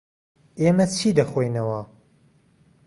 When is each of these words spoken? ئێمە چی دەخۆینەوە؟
ئێمە 0.61 0.85
چی 0.95 1.09
دەخۆینەوە؟ 1.17 1.81